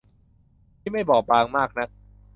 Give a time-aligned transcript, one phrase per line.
[0.79, 1.89] ที่ไม่บอบบางมากนัก